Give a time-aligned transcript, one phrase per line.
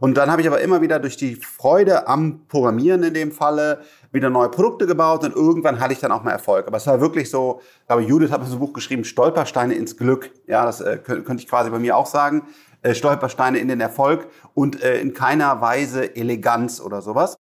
[0.00, 3.80] Und dann habe ich aber immer wieder durch die Freude am Programmieren in dem Falle
[4.12, 6.66] wieder neue Produkte gebaut und irgendwann hatte ich dann auch mal Erfolg.
[6.66, 9.74] Aber es war wirklich so, ich glaube, Judith hat mir so ein Buch geschrieben, Stolpersteine
[9.74, 10.30] ins Glück.
[10.46, 12.42] Ja, das äh, könnte ich quasi bei mir auch sagen.
[12.82, 17.36] Äh, Stolpersteine in den Erfolg und äh, in keiner Weise Eleganz oder sowas.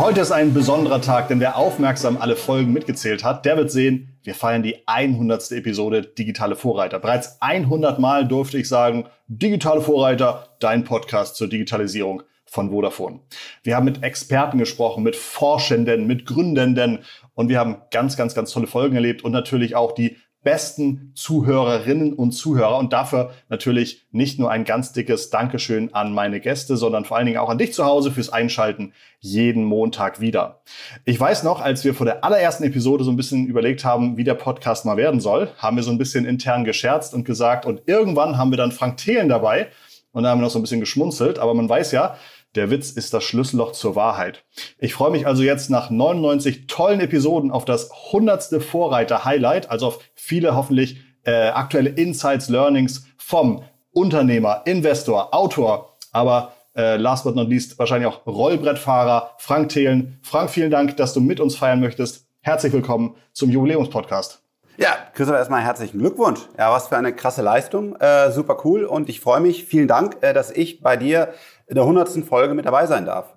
[0.00, 4.16] Heute ist ein besonderer Tag, denn wer aufmerksam alle Folgen mitgezählt hat, der wird sehen,
[4.22, 5.52] wir feiern die 100.
[5.52, 6.98] Episode Digitale Vorreiter.
[6.98, 13.20] Bereits 100 Mal durfte ich sagen, Digitale Vorreiter, dein Podcast zur Digitalisierung von Vodafone.
[13.62, 17.00] Wir haben mit Experten gesprochen, mit Forschenden, mit Gründenden
[17.34, 22.12] und wir haben ganz, ganz, ganz tolle Folgen erlebt und natürlich auch die besten Zuhörerinnen
[22.12, 22.78] und Zuhörer.
[22.78, 27.26] Und dafür natürlich nicht nur ein ganz dickes Dankeschön an meine Gäste, sondern vor allen
[27.26, 30.62] Dingen auch an dich zu Hause fürs Einschalten jeden Montag wieder.
[31.04, 34.24] Ich weiß noch, als wir vor der allerersten Episode so ein bisschen überlegt haben, wie
[34.24, 37.82] der Podcast mal werden soll, haben wir so ein bisschen intern gescherzt und gesagt, und
[37.86, 39.68] irgendwann haben wir dann Frank Thelen dabei.
[40.12, 41.38] Und da haben wir noch so ein bisschen geschmunzelt.
[41.38, 42.16] Aber man weiß ja,
[42.54, 44.44] der Witz ist das Schlüsselloch zur Wahrheit.
[44.78, 48.62] Ich freue mich also jetzt nach 99 tollen Episoden auf das 100.
[48.62, 53.62] Vorreiter-Highlight, also auf viele hoffentlich äh, aktuelle Insights, Learnings vom
[53.92, 60.18] Unternehmer, Investor, Autor, aber äh, last but not least wahrscheinlich auch Rollbrettfahrer Frank Thelen.
[60.22, 62.26] Frank, vielen Dank, dass du mit uns feiern möchtest.
[62.40, 64.42] Herzlich willkommen zum Jubiläumspodcast.
[64.76, 66.40] Ja, Christoph, erstmal herzlichen Glückwunsch.
[66.56, 67.96] Ja, was für eine krasse Leistung.
[67.96, 69.66] Äh, super cool und ich freue mich.
[69.66, 71.34] Vielen Dank, äh, dass ich bei dir
[71.70, 73.36] in der hundertsten Folge mit dabei sein darf.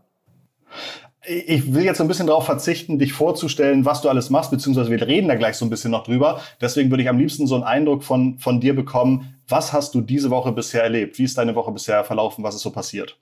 [1.25, 5.01] Ich will jetzt ein bisschen darauf verzichten, dich vorzustellen, was du alles machst, beziehungsweise wir
[5.07, 6.41] reden da gleich so ein bisschen noch drüber.
[6.59, 9.35] Deswegen würde ich am liebsten so einen Eindruck von, von dir bekommen.
[9.47, 11.17] Was hast du diese Woche bisher erlebt?
[11.17, 12.43] Wie ist deine Woche bisher verlaufen?
[12.43, 13.17] Was ist so passiert?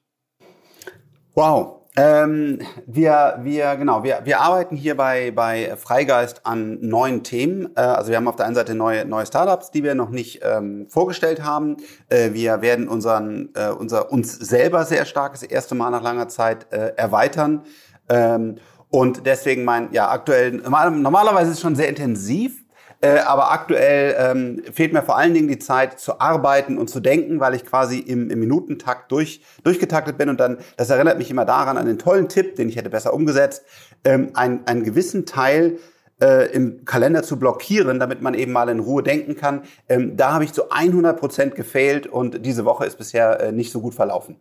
[1.35, 7.69] Wow, ähm, wir, wir, genau, wir, wir arbeiten hier bei, bei Freigeist an neuen Themen.
[7.75, 10.39] Äh, also wir haben auf der einen Seite neue, neue Startups, die wir noch nicht
[10.41, 11.77] ähm, vorgestellt haben.
[12.07, 16.29] Äh, wir werden unseren, äh, unser, uns selber sehr stark das erste Mal nach langer
[16.29, 17.63] Zeit äh, erweitern.
[18.07, 18.55] Ähm,
[18.89, 22.60] und deswegen mein, ja, aktuell, normalerweise ist es schon sehr intensiv,
[23.01, 26.99] äh, aber aktuell ähm, fehlt mir vor allen Dingen die Zeit zu arbeiten und zu
[26.99, 30.29] denken, weil ich quasi im, im Minutentakt durch, durchgetaktet bin.
[30.29, 33.13] Und dann, das erinnert mich immer daran, an den tollen Tipp, den ich hätte besser
[33.13, 33.63] umgesetzt,
[34.03, 35.79] ähm, einen, einen gewissen Teil
[36.21, 39.63] äh, im Kalender zu blockieren, damit man eben mal in Ruhe denken kann.
[39.89, 43.71] Ähm, da habe ich zu 100 Prozent gefehlt und diese Woche ist bisher äh, nicht
[43.71, 44.35] so gut verlaufen.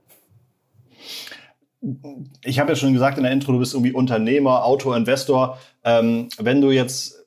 [2.44, 5.58] Ich habe ja schon gesagt in der Intro, du bist irgendwie Unternehmer, Autor, Investor.
[5.82, 7.19] Ähm, wenn du jetzt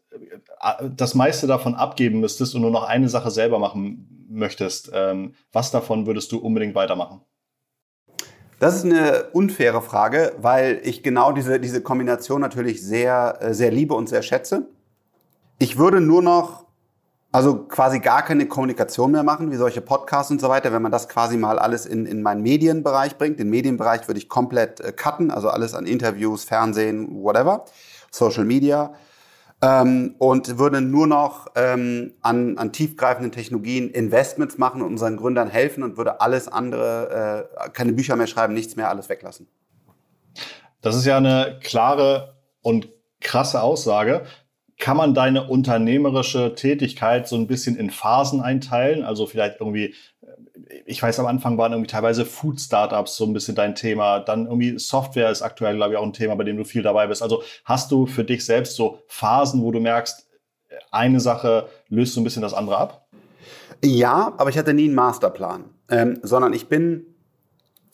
[0.96, 5.72] das meiste davon abgeben müsstest und nur noch eine Sache selber machen möchtest, ähm, was
[5.72, 7.22] davon würdest du unbedingt weitermachen?
[8.60, 13.72] Das ist eine unfaire Frage, weil ich genau diese, diese Kombination natürlich sehr, äh, sehr
[13.72, 14.70] liebe und sehr schätze.
[15.60, 16.66] Ich würde nur noch,
[17.32, 20.92] also quasi gar keine Kommunikation mehr machen, wie solche Podcasts und so weiter, wenn man
[20.92, 23.40] das quasi mal alles in, in meinen Medienbereich bringt.
[23.40, 27.66] Den Medienbereich würde ich komplett äh, cutten, also alles an Interviews, Fernsehen, whatever,
[28.12, 28.94] Social Media
[29.64, 35.50] ähm, und würde nur noch ähm, an, an tiefgreifenden Technologien Investments machen und unseren Gründern
[35.50, 39.48] helfen und würde alles andere, äh, keine Bücher mehr schreiben, nichts mehr, alles weglassen.
[40.82, 42.90] Das ist ja eine klare und
[43.22, 44.26] krasse Aussage.
[44.80, 49.04] Kann man deine unternehmerische Tätigkeit so ein bisschen in Phasen einteilen?
[49.06, 49.94] Also vielleicht irgendwie
[50.86, 54.20] ich weiß, am Anfang waren irgendwie teilweise Food-Startups so ein bisschen dein Thema.
[54.20, 57.08] Dann irgendwie Software ist aktuell, glaube ich, auch ein Thema, bei dem du viel dabei
[57.08, 57.22] bist.
[57.22, 60.28] Also hast du für dich selbst so Phasen, wo du merkst,
[60.92, 63.08] eine Sache löst so ein bisschen das andere ab?
[63.84, 67.06] Ja, aber ich hatte nie einen Masterplan, ähm, sondern ich bin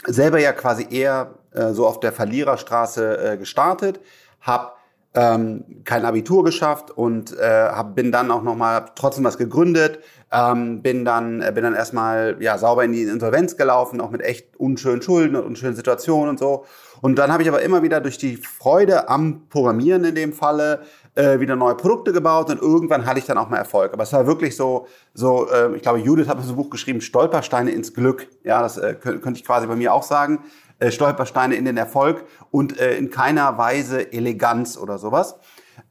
[0.06, 4.00] selber ja quasi eher äh, so auf der Verliererstraße äh, gestartet,
[4.42, 4.74] habe
[5.16, 10.00] ähm, kein Abitur geschafft und äh, hab, bin dann auch noch mal trotzdem was gegründet,
[10.32, 14.22] ähm, bin dann äh, bin dann erstmal ja sauber in die Insolvenz gelaufen, auch mit
[14.22, 16.66] echt unschönen Schulden und unschönen Situationen und so.
[17.02, 20.82] Und dann habe ich aber immer wieder durch die Freude am Programmieren in dem Falle
[21.16, 23.94] äh, wieder neue Produkte gebaut und irgendwann hatte ich dann auch mal Erfolg.
[23.94, 24.86] Aber es war wirklich so,
[25.16, 28.28] so äh, ich glaube, Judith hat mir so ein Buch geschrieben, Stolpersteine ins Glück.
[28.44, 30.44] Ja, das äh, könnte ich quasi bei mir auch sagen.
[30.80, 35.36] Äh, Stolpersteine in den Erfolg und äh, in keiner Weise Eleganz oder sowas.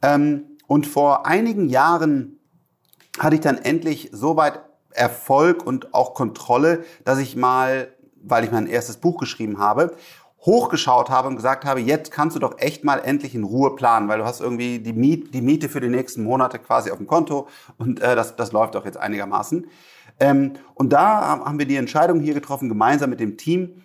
[0.03, 2.39] Ähm, und vor einigen Jahren
[3.19, 7.89] hatte ich dann endlich so weit Erfolg und auch Kontrolle, dass ich mal,
[8.23, 9.95] weil ich mein erstes Buch geschrieben habe,
[10.41, 14.09] hochgeschaut habe und gesagt habe, jetzt kannst du doch echt mal endlich in Ruhe planen,
[14.09, 17.07] weil du hast irgendwie die, Miet, die Miete für die nächsten Monate quasi auf dem
[17.07, 19.67] Konto und äh, das, das läuft doch jetzt einigermaßen.
[20.21, 23.83] Ähm, und da haben wir die Entscheidung hier getroffen, gemeinsam mit dem Team,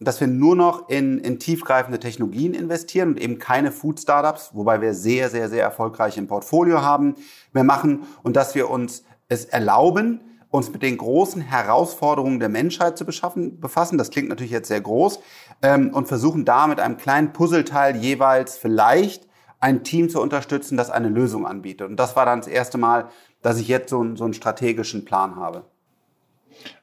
[0.00, 4.94] dass wir nur noch in, in tiefgreifende Technologien investieren und eben keine Food-Startups, wobei wir
[4.94, 7.14] sehr, sehr, sehr erfolgreich im Portfolio haben,
[7.52, 10.20] mehr machen und dass wir uns es erlauben,
[10.50, 13.98] uns mit den großen Herausforderungen der Menschheit zu beschaffen, befassen.
[13.98, 15.18] Das klingt natürlich jetzt sehr groß
[15.62, 19.26] ähm, und versuchen da mit einem kleinen Puzzleteil jeweils vielleicht
[19.58, 21.88] ein Team zu unterstützen, das eine Lösung anbietet.
[21.88, 23.08] Und das war dann das erste Mal,
[23.42, 25.64] dass ich jetzt so, so einen strategischen Plan habe.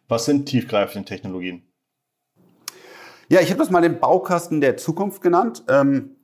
[0.07, 1.63] Was sind tiefgreifende Technologien?
[3.31, 5.63] Ja, ich habe das mal den Baukasten der Zukunft genannt.
[5.69, 6.17] Ähm,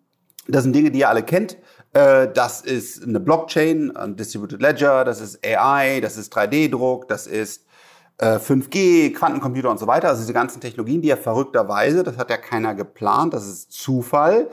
[0.45, 1.55] das sind Dinge, die ihr alle kennt.
[1.93, 7.25] Äh, das ist eine Blockchain, ein Distributed Ledger, das ist AI, das ist 3D-Druck, das
[7.25, 7.65] ist
[8.19, 10.09] 5G, äh, Quantencomputer und so weiter.
[10.09, 14.49] Also diese ganzen Technologien, die ja verrückterweise, das hat ja keiner geplant, das ist Zufall,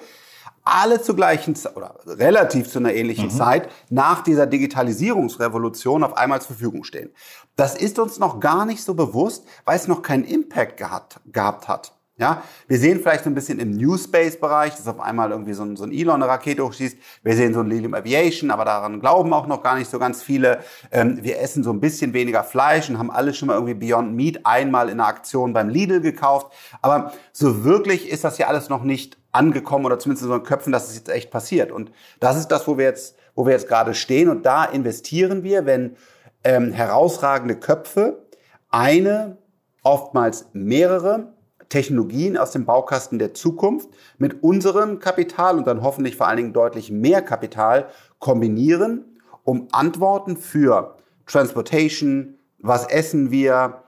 [0.62, 3.30] alle zur gleichen Zeit oder relativ zu einer ähnlichen mhm.
[3.30, 7.10] Zeit nach dieser Digitalisierungsrevolution auf einmal zur Verfügung stehen.
[7.56, 11.66] Das ist uns noch gar nicht so bewusst, weil es noch keinen Impact gehabt, gehabt
[11.66, 11.94] hat.
[12.16, 15.52] Ja, wir sehen vielleicht so ein bisschen im New Space Bereich, dass auf einmal irgendwie
[15.52, 16.96] so ein, so ein Elon eine Rakete hochschießt.
[17.24, 20.22] Wir sehen so ein Lilium Aviation, aber daran glauben auch noch gar nicht so ganz
[20.22, 20.60] viele.
[20.92, 24.14] Ähm, wir essen so ein bisschen weniger Fleisch und haben alle schon mal irgendwie Beyond
[24.14, 26.52] Meat einmal in einer Aktion beim Lidl gekauft.
[26.82, 30.72] Aber so wirklich ist das ja alles noch nicht angekommen oder zumindest in so Köpfen,
[30.72, 31.72] dass es jetzt echt passiert.
[31.72, 31.90] Und
[32.20, 34.28] das ist das, wo wir jetzt, wo wir jetzt gerade stehen.
[34.28, 35.96] Und da investieren wir, wenn
[36.44, 38.24] ähm, herausragende Köpfe
[38.70, 39.36] eine,
[39.82, 41.34] oftmals mehrere
[41.68, 43.88] Technologien aus dem Baukasten der Zukunft
[44.18, 47.88] mit unserem Kapital und dann hoffentlich vor allen Dingen deutlich mehr Kapital
[48.18, 49.04] kombinieren,
[49.44, 50.96] um Antworten für
[51.26, 53.84] Transportation, was essen wir,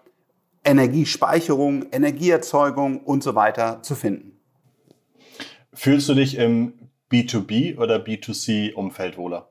[0.64, 4.38] Energiespeicherung, Energieerzeugung und so weiter zu finden.
[5.72, 6.72] Fühlst du dich im
[7.10, 9.50] B2B oder B2C-Umfeld wohler?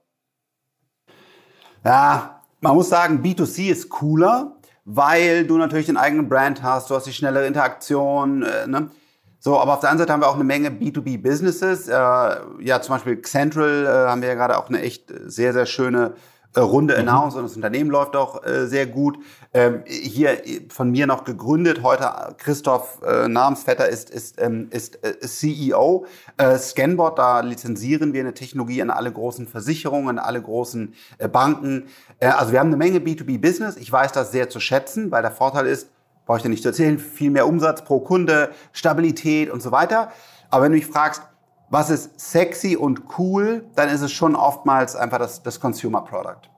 [1.83, 6.95] Ja, man muss sagen, B2C ist cooler, weil du natürlich den eigenen Brand hast, du
[6.95, 8.43] hast die schnellere Interaktion.
[8.43, 8.91] Äh, ne?
[9.39, 11.87] So, aber auf der anderen Seite haben wir auch eine Menge B2B-Businesses.
[11.87, 15.65] Äh, ja, zum Beispiel Central äh, haben wir ja gerade auch eine echt sehr, sehr
[15.65, 17.07] schöne äh, Runde mhm.
[17.07, 19.17] announced und das Unternehmen läuft auch äh, sehr gut.
[19.53, 20.37] Ähm, hier
[20.69, 26.05] von mir noch gegründet, heute Christoph äh, Namensvetter ist, ist, ähm, ist äh, CEO.
[26.37, 31.27] Äh, Scanbot, da lizenzieren wir eine Technologie an alle großen Versicherungen, an alle großen äh,
[31.27, 31.87] Banken.
[32.19, 33.77] Äh, also wir haben eine Menge B2B-Business.
[33.77, 35.89] Ich weiß das sehr zu schätzen, weil der Vorteil ist,
[36.25, 40.11] brauche ich dir nicht zu erzählen, viel mehr Umsatz pro Kunde, Stabilität und so weiter.
[40.49, 41.21] Aber wenn du mich fragst,
[41.69, 46.49] was ist sexy und cool, dann ist es schon oftmals einfach das, das Consumer Product.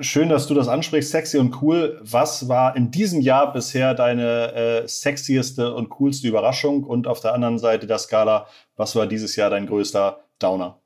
[0.00, 1.98] Schön, dass du das ansprichst, sexy und cool.
[2.02, 6.84] Was war in diesem Jahr bisher deine äh, sexieste und coolste Überraschung?
[6.84, 8.46] Und auf der anderen Seite der Skala,
[8.76, 10.80] was war dieses Jahr dein größter Downer?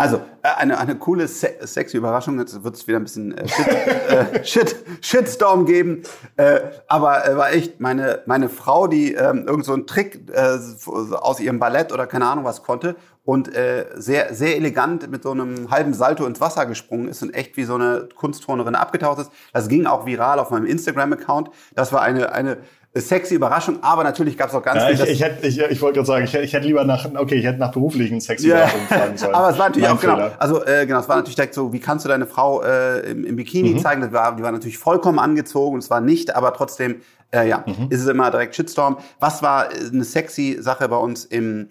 [0.00, 2.38] Also, äh, eine, eine coole, se sexy Überraschung.
[2.38, 6.02] Jetzt wird es wieder ein bisschen äh, Shit, äh, Shit, Shitstorm geben.
[6.36, 10.58] Äh, aber äh, war echt meine, meine Frau, die ähm, irgend so einen Trick äh,
[10.86, 15.32] aus ihrem Ballett oder keine Ahnung was konnte und äh, sehr, sehr elegant mit so
[15.32, 19.30] einem halben Salto ins Wasser gesprungen ist und echt wie so eine Kunstturnerin abgetaucht ist.
[19.52, 21.50] Das ging auch viral auf meinem Instagram-Account.
[21.74, 22.58] Das war eine, eine
[22.94, 25.04] sexy Überraschung, aber natürlich gab es auch ganz ja, viel.
[25.04, 27.44] Ich, ich, hätte, ich, ich wollte gerade sagen, ich, ich hätte lieber nach, okay, ich
[27.44, 28.56] hätte nach beruflichen sexy ja.
[28.56, 29.34] Überraschungen fragen sollen.
[29.34, 30.28] aber es war natürlich mein auch, genau, Fehler.
[30.30, 33.10] genau, also äh, genau, es war natürlich direkt so, wie kannst du deine Frau äh,
[33.10, 33.78] im, im Bikini mhm.
[33.78, 34.00] zeigen?
[34.00, 37.00] Das war, die war natürlich vollkommen angezogen, es war nicht, aber trotzdem,
[37.32, 37.86] äh, ja, mhm.
[37.90, 38.98] ist es immer direkt Shitstorm.
[39.20, 41.70] Was war äh, eine sexy Sache bei uns im,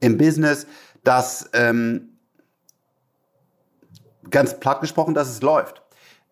[0.00, 0.66] im Business,
[1.02, 2.10] dass ähm,
[4.30, 5.82] ganz platt gesprochen, dass es läuft.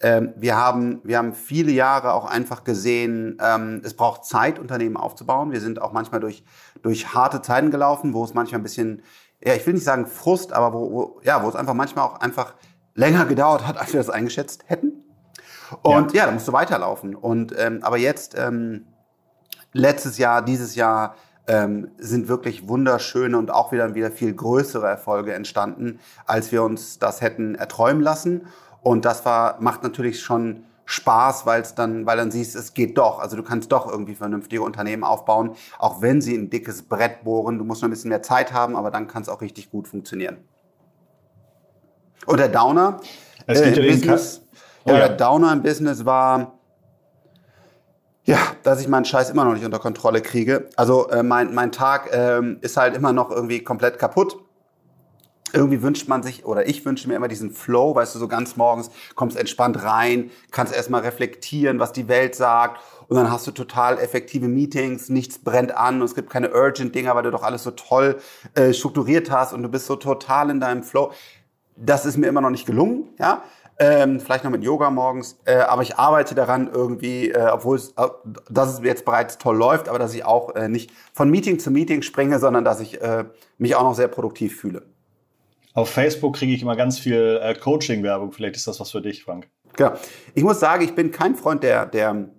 [0.00, 4.96] Ähm, wir, haben, wir haben viele Jahre auch einfach gesehen, ähm, es braucht Zeit, Unternehmen
[4.96, 5.52] aufzubauen.
[5.52, 6.44] Wir sind auch manchmal durch,
[6.82, 9.02] durch harte Zeiten gelaufen, wo es manchmal ein bisschen,
[9.42, 12.20] ja, ich will nicht sagen Frust, aber wo, wo, ja, wo es einfach manchmal auch
[12.20, 12.54] einfach
[12.94, 15.04] länger gedauert hat, als wir das eingeschätzt hätten.
[15.82, 17.14] Und ja, ja da musst du weiterlaufen.
[17.14, 18.86] Und ähm, aber jetzt, ähm,
[19.72, 21.14] letztes Jahr, dieses Jahr,
[21.48, 26.98] ähm, sind wirklich wunderschöne und auch wieder, wieder viel größere Erfolge entstanden, als wir uns
[26.98, 28.46] das hätten erträumen lassen.
[28.86, 32.96] Und das war, macht natürlich schon Spaß, weil es dann, weil dann siehst, es geht
[32.96, 33.18] doch.
[33.18, 37.58] Also du kannst doch irgendwie vernünftige Unternehmen aufbauen, auch wenn sie ein dickes Brett bohren.
[37.58, 39.88] Du musst noch ein bisschen mehr Zeit haben, aber dann kann es auch richtig gut
[39.88, 40.36] funktionieren.
[42.26, 43.00] Und der Downer
[43.48, 44.42] es äh, im Business,
[44.84, 46.52] oh, ja, der Downer im Business war,
[48.22, 50.68] ja, dass ich meinen Scheiß immer noch nicht unter Kontrolle kriege.
[50.76, 54.45] Also äh, mein, mein Tag äh, ist halt immer noch irgendwie komplett kaputt
[55.52, 58.56] irgendwie wünscht man sich, oder ich wünsche mir immer diesen Flow, weißt du, so ganz
[58.56, 63.52] morgens kommst entspannt rein, kannst erstmal reflektieren, was die Welt sagt und dann hast du
[63.52, 67.62] total effektive Meetings, nichts brennt an und es gibt keine Urgent-Dinger, weil du doch alles
[67.62, 68.18] so toll
[68.54, 71.12] äh, strukturiert hast und du bist so total in deinem Flow.
[71.76, 73.42] Das ist mir immer noch nicht gelungen, ja.
[73.78, 77.90] ähm, vielleicht noch mit Yoga morgens, äh, aber ich arbeite daran irgendwie, äh, obwohl es,
[77.90, 78.08] äh,
[78.50, 81.70] dass es jetzt bereits toll läuft, aber dass ich auch äh, nicht von Meeting zu
[81.70, 83.26] Meeting springe, sondern dass ich äh,
[83.58, 84.82] mich auch noch sehr produktiv fühle.
[85.76, 88.32] Auf Facebook kriege ich immer ganz viel äh, Coaching-Werbung.
[88.32, 89.46] Vielleicht ist das was für dich, Frank.
[89.76, 89.92] Genau.
[90.34, 92.30] Ich muss sagen, ich bin kein Freund der, der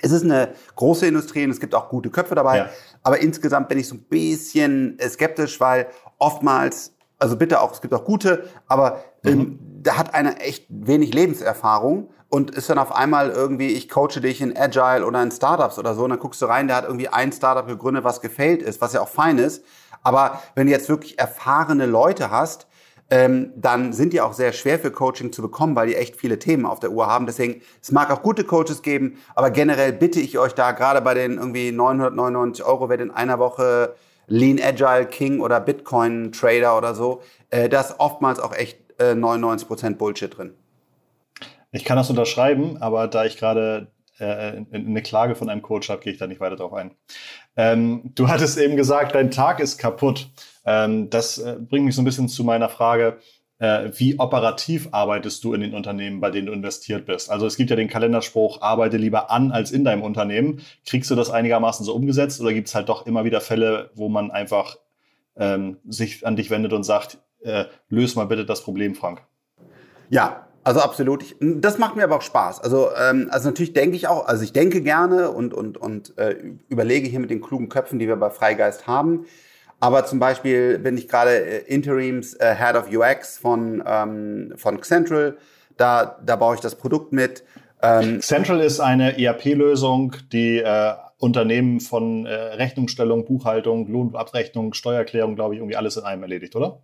[0.00, 2.56] es ist eine große Industrie und es gibt auch gute Köpfe dabei.
[2.56, 2.70] Ja.
[3.02, 7.92] Aber insgesamt bin ich so ein bisschen skeptisch, weil oftmals, also bitte auch, es gibt
[7.92, 9.30] auch gute, aber mhm.
[9.30, 14.22] ähm, da hat einer echt wenig Lebenserfahrung und ist dann auf einmal irgendwie, ich coache
[14.22, 16.84] dich in Agile oder in Startups oder so, und dann guckst du rein, der hat
[16.84, 19.64] irgendwie ein Startup gegründet, was gefällt ist, was ja auch fein ist.
[20.04, 22.68] Aber wenn du jetzt wirklich erfahrene Leute hast,
[23.10, 26.38] ähm, dann sind die auch sehr schwer für Coaching zu bekommen, weil die echt viele
[26.38, 27.26] Themen auf der Uhr haben.
[27.26, 31.14] Deswegen, es mag auch gute Coaches geben, aber generell bitte ich euch da, gerade bei
[31.14, 33.94] den irgendwie 999 Euro, wer in einer Woche
[34.26, 37.20] Lean Agile King oder Bitcoin Trader oder so,
[37.50, 40.54] äh, da ist oftmals auch echt äh, 99% Bullshit drin.
[41.72, 46.00] Ich kann das unterschreiben, aber da ich gerade äh, eine Klage von einem Coach habe,
[46.00, 46.92] gehe ich da nicht weiter drauf ein.
[47.56, 50.28] Ähm, du hattest eben gesagt, dein Tag ist kaputt.
[50.64, 53.18] Ähm, das äh, bringt mich so ein bisschen zu meiner Frage,
[53.58, 57.30] äh, wie operativ arbeitest du in den Unternehmen, bei denen du investiert bist?
[57.30, 60.60] Also es gibt ja den Kalenderspruch, arbeite lieber an als in deinem Unternehmen.
[60.84, 64.08] Kriegst du das einigermaßen so umgesetzt oder gibt es halt doch immer wieder Fälle, wo
[64.08, 64.76] man einfach
[65.36, 69.22] ähm, sich an dich wendet und sagt, äh, löse mal bitte das Problem, Frank?
[70.10, 71.22] Ja, also absolut.
[71.22, 72.60] Ich, das macht mir aber auch Spaß.
[72.60, 76.36] Also, ähm, also natürlich denke ich auch, also ich denke gerne und, und, und äh,
[76.68, 79.26] überlege hier mit den klugen Köpfen, die wir bei Freigeist haben.
[79.80, 84.82] Aber zum Beispiel bin ich gerade äh, Interims äh, Head of UX von, ähm, von
[84.82, 85.36] Central.
[85.76, 87.44] Da, da baue ich das Produkt mit.
[87.82, 95.54] Ähm, Central ist eine ERP-Lösung, die äh, Unternehmen von äh, Rechnungsstellung, Buchhaltung, Lohnabrechnung, Steuererklärung, glaube
[95.54, 96.80] ich, irgendwie alles in einem erledigt, oder?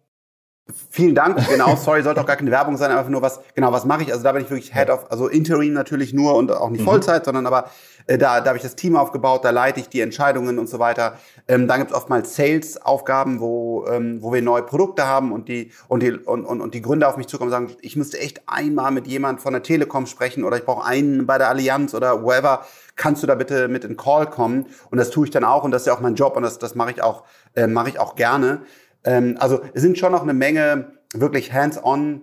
[0.91, 3.85] Vielen Dank, genau, sorry, sollte auch gar keine Werbung sein, einfach nur was, genau, was
[3.85, 4.13] mache ich?
[4.13, 6.87] Also da bin ich wirklich Head of, also Interim natürlich nur und auch nicht mhm.
[6.87, 7.71] Vollzeit, sondern aber
[8.07, 10.79] äh, da, da habe ich das Team aufgebaut, da leite ich die Entscheidungen und so
[10.79, 11.19] weiter.
[11.49, 15.71] Ähm, dann gibt es oftmals Sales-Aufgaben, wo, ähm, wo wir neue Produkte haben und die,
[15.89, 18.43] und, die, und, und, und die Gründer auf mich zukommen und sagen, ich müsste echt
[18.47, 22.23] einmal mit jemand von der Telekom sprechen oder ich brauche einen bei der Allianz oder
[22.23, 22.65] whoever.
[22.97, 24.67] Kannst du da bitte mit in Call kommen?
[24.91, 26.59] Und das tue ich dann auch und das ist ja auch mein Job und das,
[26.59, 27.25] das mache ich auch,
[27.55, 28.63] äh, mache ich auch gerne.
[29.05, 32.23] Ähm, also es sind schon noch eine Menge wirklich hands-on,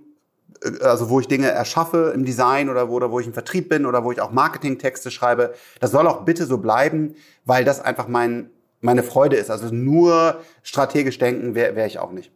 [0.63, 3.69] äh, also wo ich Dinge erschaffe im Design oder wo, oder wo ich im Vertrieb
[3.69, 5.53] bin oder wo ich auch Marketingtexte schreibe.
[5.79, 7.15] Das soll auch bitte so bleiben,
[7.45, 8.49] weil das einfach mein,
[8.81, 9.49] meine Freude ist.
[9.49, 12.31] Also nur strategisch denken wäre wär ich auch nicht.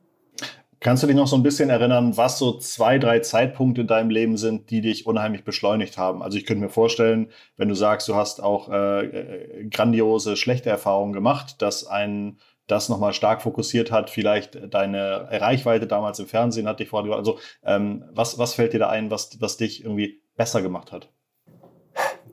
[0.84, 4.10] Kannst du dich noch so ein bisschen erinnern, was so zwei, drei Zeitpunkte in deinem
[4.10, 6.24] Leben sind, die dich unheimlich beschleunigt haben?
[6.24, 10.72] Also ich könnte mir vorstellen, wenn du sagst, du hast auch äh, äh grandiose, schlechte
[10.72, 12.38] Erfahrungen gemacht, dass ein
[12.68, 17.40] das nochmal stark fokussiert hat, vielleicht deine Reichweite damals im Fernsehen hat dich vorher, also
[17.64, 21.12] ähm, was, was fällt dir da ein, was, was dich irgendwie besser gemacht hat?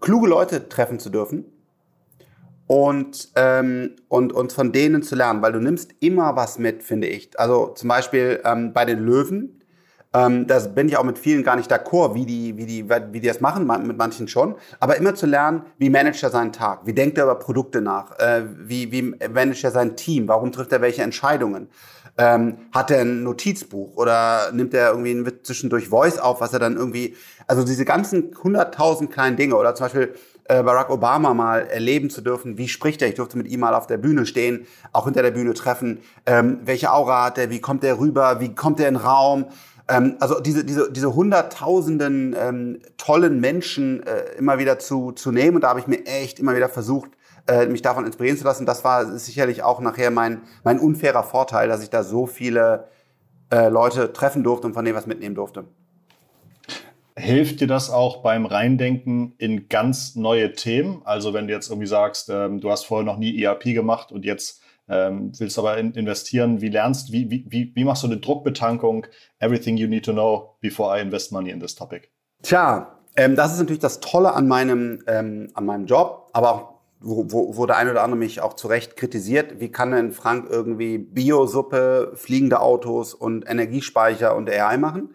[0.01, 1.47] Kluge Leute treffen zu dürfen
[2.69, 7.09] und, ähm, und, und von denen zu lernen, weil du nimmst immer was mit, finde
[7.09, 7.39] ich.
[7.39, 9.58] Also zum Beispiel ähm, bei den Löwen,
[10.19, 13.21] ähm, das bin ich auch mit vielen gar nicht d'accord, wie die, wie die, wie
[13.21, 14.55] die das machen, mit manchen schon.
[14.81, 16.81] Aber immer zu lernen, wie managt er seinen Tag?
[16.87, 18.19] Wie denkt er über Produkte nach?
[18.19, 20.29] Äh, wie, wie managt er sein Team?
[20.29, 21.69] Warum trifft er welche Entscheidungen?
[22.17, 26.77] Ähm, hat er ein Notizbuch oder nimmt er irgendwie zwischendurch Voice auf, was er dann
[26.77, 27.15] irgendwie,
[27.47, 30.15] also diese ganzen hunderttausend kleinen Dinge oder zum Beispiel
[30.49, 33.09] äh, Barack Obama mal erleben zu dürfen, wie spricht er?
[33.09, 36.01] Ich durfte mit ihm mal auf der Bühne stehen, auch hinter der Bühne treffen.
[36.27, 37.51] Ähm, welche Aura hat er?
[37.51, 38.41] Wie kommt er rüber?
[38.41, 39.47] Wie kommt er in den Raum?
[39.89, 45.57] Ähm, also diese, diese, diese hunderttausenden ähm, tollen Menschen äh, immer wieder zu, zu nehmen.
[45.57, 47.11] Und da habe ich mir echt immer wieder versucht,
[47.47, 48.67] äh, mich davon inspirieren zu lassen.
[48.67, 52.89] Das war sicherlich auch nachher mein, mein unfairer Vorteil, dass ich da so viele
[53.51, 55.65] äh, Leute treffen durfte und von denen was mitnehmen durfte.
[57.17, 61.03] Hilft dir das auch beim Reindenken in ganz neue Themen?
[61.05, 64.25] Also wenn du jetzt irgendwie sagst, ähm, du hast vorher noch nie ERP gemacht und
[64.25, 69.07] jetzt ähm, willst aber in, investieren, wie lernst, wie, wie, wie machst du eine Druckbetankung?
[69.39, 72.11] Everything you need to know before I invest money in this topic.
[72.43, 76.79] Tja, ähm, das ist natürlich das Tolle an meinem, ähm, an meinem Job, aber auch
[77.01, 80.13] wo, wo, wo der eine oder andere mich auch zu Recht kritisiert, wie kann denn
[80.13, 85.15] Frank irgendwie Biosuppe, fliegende Autos und Energiespeicher und AI machen?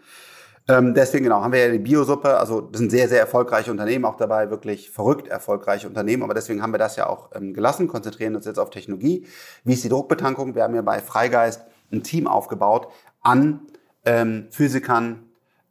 [0.68, 4.06] Ähm, deswegen genau, haben wir ja die Biosuppe, also das sind sehr, sehr erfolgreiche Unternehmen
[4.06, 7.90] auch dabei, wirklich verrückt erfolgreiche Unternehmen, aber deswegen haben wir das ja auch ähm, gelassen,
[7.90, 9.28] konzentrieren uns jetzt auf Technologie.
[9.66, 10.56] Wie ist die Druckbetankung?
[10.56, 12.88] Wir haben ja bei Freigeist ein Team aufgebaut
[13.22, 13.62] an
[14.06, 15.24] ähm, Physikern,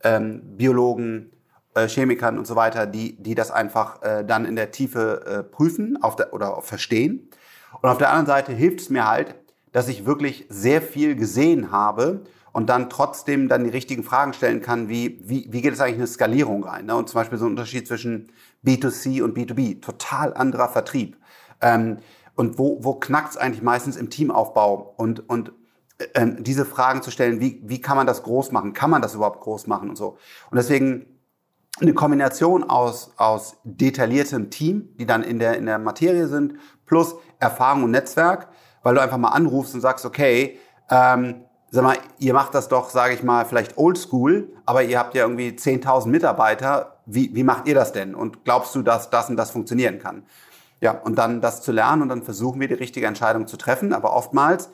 [0.05, 1.33] ähm, Biologen,
[1.75, 5.43] äh, Chemikern und so weiter, die, die das einfach äh, dann in der Tiefe äh,
[5.43, 7.31] prüfen auf der, oder verstehen.
[7.81, 9.37] Und auf der anderen Seite hilft es mir halt,
[9.73, 14.61] dass ich wirklich sehr viel gesehen habe und dann trotzdem dann die richtigen Fragen stellen
[14.61, 16.87] kann, wie, wie, wie geht es eigentlich in eine Skalierung rein?
[16.87, 16.95] Ne?
[16.95, 18.31] Und zum Beispiel so ein Unterschied zwischen
[18.65, 21.17] B2C und B2B, total anderer Vertrieb.
[21.61, 21.99] Ähm,
[22.35, 24.95] und wo, wo knackt es eigentlich meistens im Teamaufbau?
[24.97, 25.53] Und, und
[26.15, 28.73] ähm, diese Fragen zu stellen, wie, wie kann man das groß machen?
[28.73, 30.19] Kann man das überhaupt groß machen und so?
[30.51, 31.07] Und deswegen
[31.81, 36.55] eine Kombination aus, aus detailliertem Team, die dann in der, in der Materie sind,
[36.87, 38.49] plus Erfahrung und Netzwerk,
[38.83, 40.59] weil du einfach mal anrufst und sagst, okay,
[40.91, 45.15] ähm, sag mal, ihr macht das doch, sage ich mal, vielleicht oldschool, aber ihr habt
[45.15, 46.99] ja irgendwie 10.000 Mitarbeiter.
[47.07, 48.15] Wie, wie macht ihr das denn?
[48.15, 50.25] Und glaubst du, dass das und das funktionieren kann?
[50.83, 53.95] Ja, und dann das zu lernen und dann versuchen wir die richtige Entscheidung zu treffen.
[53.95, 54.69] Aber oftmals,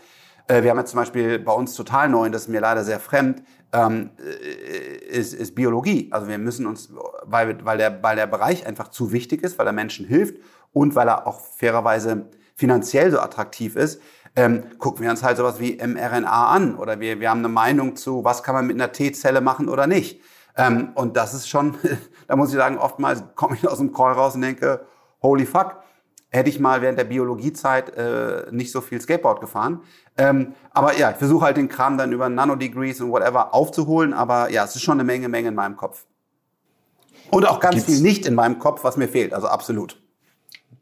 [0.49, 2.83] äh, wir haben jetzt zum Beispiel bei uns total neu, und das ist mir leider
[2.83, 6.09] sehr fremd, ähm, äh, ist, ist Biologie.
[6.11, 9.69] Also wir müssen uns, weil, weil, der, weil der Bereich einfach zu wichtig ist, weil
[9.69, 10.39] er Menschen hilft
[10.73, 14.03] und weil er auch fairerweise finanziell so attraktiv ist,
[14.39, 17.97] ähm, gucken wir uns halt sowas wie mRNA an oder wir, wir haben eine Meinung
[17.97, 20.21] zu, was kann man mit einer T-Zelle machen oder nicht.
[20.57, 21.77] Ähm, und das ist schon,
[22.29, 24.87] da muss ich sagen, oftmals komme ich aus dem Call raus und denke,
[25.23, 25.79] holy fuck,
[26.29, 29.81] hätte ich mal während der Biologiezeit äh, nicht so viel Skateboard gefahren.
[30.17, 34.53] Ähm, aber ja, ich versuche halt den Kram dann über Nanodegrees und whatever aufzuholen, aber
[34.53, 36.07] ja, es ist schon eine Menge, Menge in meinem Kopf.
[37.33, 40.01] Und auch ganz Gibt's viel nicht in meinem Kopf, was mir fehlt, also absolut.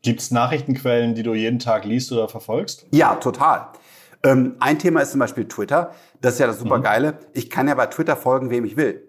[0.07, 2.87] Gibt es Nachrichtenquellen, die du jeden Tag liest oder verfolgst?
[2.93, 3.71] Ja, total.
[4.23, 5.91] Ähm, ein Thema ist zum Beispiel Twitter.
[6.21, 7.11] Das ist ja das Supergeile.
[7.11, 7.17] Mhm.
[7.33, 9.03] Ich kann ja bei Twitter folgen, wem ich will.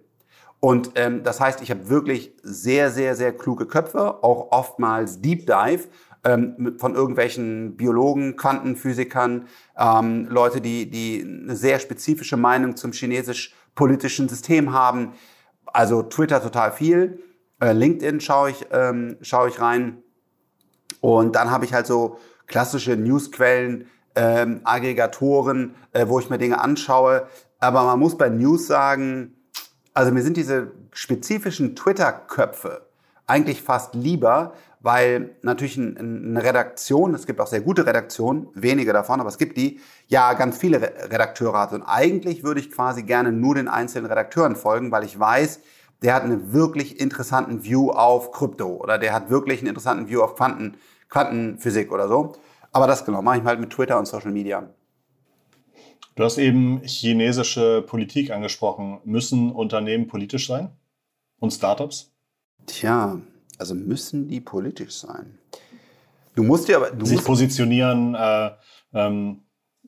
[0.60, 5.46] Und ähm, das heißt, ich habe wirklich sehr, sehr, sehr kluge Köpfe, auch oftmals Deep
[5.46, 5.84] Dive
[6.24, 9.46] ähm, von irgendwelchen Biologen, Quantenphysikern,
[9.77, 15.13] ähm, Leute, die, die eine sehr spezifische Meinung zum chinesisch-politischen System haben.
[15.68, 17.20] Also Twitter total viel.
[17.62, 20.01] Äh, LinkedIn schaue ich, ähm, schaue ich rein.
[21.01, 26.60] Und dann habe ich halt so klassische Newsquellen, ähm, Aggregatoren, äh, wo ich mir Dinge
[26.60, 27.27] anschaue.
[27.60, 29.36] Aber man muss bei News sagen,
[29.94, 32.88] also mir sind diese spezifischen Twitter-Köpfe
[33.27, 39.20] eigentlich fast lieber, weil natürlich eine Redaktion, es gibt auch sehr gute Redaktionen, wenige davon,
[39.20, 41.74] aber es gibt die, ja ganz viele Redakteure hat.
[41.74, 45.60] Und eigentlich würde ich quasi gerne nur den einzelnen Redakteuren folgen, weil ich weiß,
[46.02, 50.22] der hat einen wirklich interessanten View auf Krypto oder der hat wirklich einen interessanten View
[50.22, 50.78] auf Quanten,
[51.10, 52.34] Quantenphysik oder so.
[52.72, 54.70] Aber das genau mache ich halt mit Twitter und Social Media.
[56.16, 59.00] Du hast eben chinesische Politik angesprochen.
[59.06, 60.70] Müssen Unternehmen politisch sein?
[61.40, 62.12] Und Startups?
[62.66, 63.20] Tja,
[63.58, 65.38] also müssen die politisch sein.
[66.36, 66.92] Du musst dir aber.
[66.92, 68.52] Du Sich positionieren, äh,
[68.94, 69.44] ähm,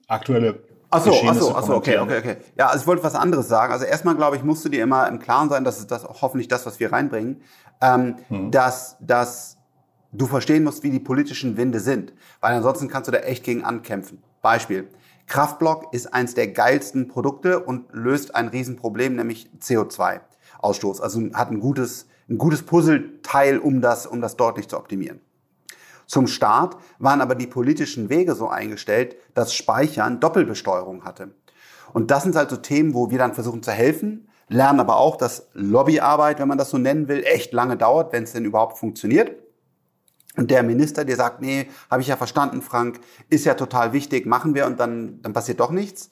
[0.07, 0.59] aktuelle
[0.91, 2.37] Achso, achso, achso, okay, okay, okay.
[2.57, 3.71] Ja, also ich wollte was anderes sagen.
[3.71, 6.47] Also erstmal, glaube ich, musst du dir immer im Klaren sein, das ist das hoffentlich
[6.47, 7.41] das, was wir reinbringen,
[7.81, 8.51] ähm, hm.
[8.51, 9.57] dass, dass
[10.11, 12.13] du verstehen musst, wie die politischen Winde sind.
[12.41, 14.23] Weil ansonsten kannst du da echt gegen ankämpfen.
[14.41, 14.89] Beispiel.
[15.27, 21.01] Kraftblock ist eins der geilsten Produkte und löst ein Riesenproblem, nämlich CO2-Ausstoß.
[21.01, 25.21] Also hat ein gutes, ein gutes Puzzleteil, um das, um das deutlich zu optimieren.
[26.09, 31.35] Zum Start waren aber die politischen Wege so eingestellt, dass Speichern Doppelbesteuerung hatte.
[31.93, 35.17] Und das sind halt so Themen, wo wir dann versuchen zu helfen, lernen aber auch,
[35.17, 38.79] dass Lobbyarbeit, wenn man das so nennen will, echt lange dauert, wenn es denn überhaupt
[38.79, 39.35] funktioniert.
[40.35, 44.25] Und der Minister, der sagt, nee, habe ich ja verstanden, Frank, ist ja total wichtig,
[44.25, 46.09] machen wir und dann, dann passiert doch nichts.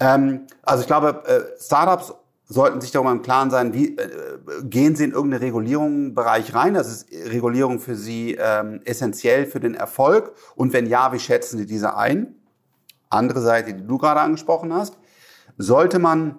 [0.00, 2.14] Ähm, also ich glaube, äh, Startups
[2.50, 4.08] sollten sich darüber im Klaren sein, wie äh,
[4.64, 6.74] gehen sie in irgendeine Regulierungsbereich rein?
[6.74, 10.34] Das ist Regulierung für sie ähm, essentiell für den Erfolg?
[10.56, 12.34] Und wenn ja, wie schätzen sie diese ein?
[13.08, 14.98] Andere Seite, die du gerade angesprochen hast.
[15.58, 16.38] Sollte man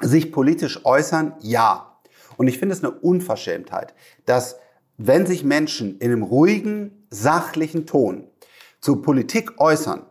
[0.00, 1.34] sich politisch äußern?
[1.40, 1.98] Ja.
[2.36, 3.94] Und ich finde es eine Unverschämtheit,
[4.26, 4.56] dass
[4.98, 8.28] wenn sich Menschen in einem ruhigen, sachlichen Ton
[8.80, 10.04] zur Politik äußern,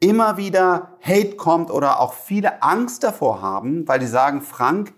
[0.00, 4.94] immer wieder Hate kommt oder auch viele Angst davor haben, weil die sagen, Frank,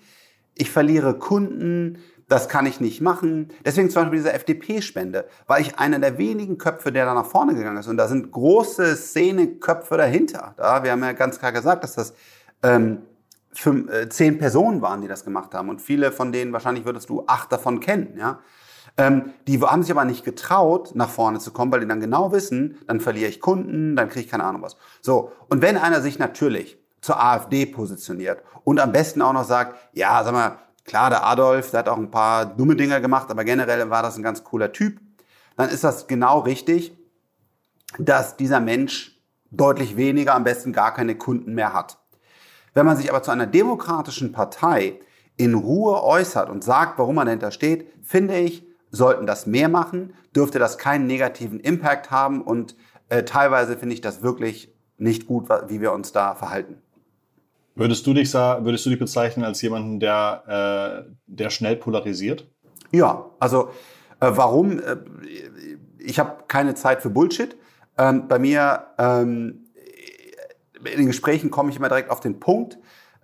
[0.55, 3.49] ich verliere Kunden, das kann ich nicht machen.
[3.65, 7.55] Deswegen zum Beispiel diese FDP-Spende, weil ich einer der wenigen Köpfe, der da nach vorne
[7.55, 7.89] gegangen ist.
[7.89, 10.55] Und da sind große Szeneköpfe dahinter.
[10.57, 12.15] Da, wir haben ja ganz klar gesagt, dass das
[12.63, 13.03] ähm,
[13.53, 15.71] fünf, äh, zehn Personen waren, die das gemacht haben.
[15.71, 18.17] Und viele von denen, wahrscheinlich würdest du acht davon kennen.
[18.17, 18.39] Ja?
[19.01, 22.33] Ähm, die haben sich aber nicht getraut, nach vorne zu kommen, weil die dann genau
[22.33, 24.77] wissen, dann verliere ich Kunden, dann kriege ich keine Ahnung was.
[25.01, 29.75] So, und wenn einer sich natürlich zur AfD positioniert und am besten auch noch sagt,
[29.95, 33.43] ja, sag mal, klar, der Adolf, der hat auch ein paar dumme Dinge gemacht, aber
[33.45, 35.01] generell war das ein ganz cooler Typ,
[35.57, 36.95] dann ist das genau richtig,
[37.99, 39.19] dass dieser Mensch
[39.51, 41.97] deutlich weniger, am besten gar keine Kunden mehr hat.
[42.75, 45.01] Wenn man sich aber zu einer demokratischen Partei
[45.39, 50.15] in Ruhe äußert und sagt, warum man dahinter steht, finde ich, sollten das mehr machen,
[50.35, 52.77] dürfte das keinen negativen Impact haben und
[53.09, 56.79] äh, teilweise finde ich das wirklich nicht gut, wie wir uns da verhalten.
[57.75, 62.47] Würdest du dich, würdest du dich bezeichnen als jemanden, der, äh, der schnell polarisiert?
[62.93, 63.71] Ja, also
[64.21, 64.81] äh, warum?
[64.81, 64.97] Äh,
[65.99, 67.57] ich habe keine Zeit für Bullshit.
[67.97, 69.67] Ähm, bei mir ähm,
[70.85, 72.79] in den Gesprächen komme ich immer direkt auf den Punkt